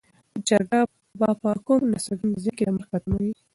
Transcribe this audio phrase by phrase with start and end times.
[0.47, 0.79] چرګه
[1.19, 3.33] به په کوم ناڅرګند ځای کې د مرګ په تمه وي.